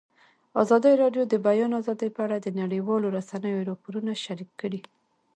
ازادي 0.61 0.93
راډیو 1.01 1.23
د 1.27 1.29
د 1.31 1.35
بیان 1.47 1.71
آزادي 1.79 2.07
په 2.15 2.21
اړه 2.25 2.37
د 2.39 2.47
نړیوالو 2.61 3.13
رسنیو 3.17 3.67
راپورونه 3.69 4.11
شریک 4.23 4.49
کړي. 4.61 4.81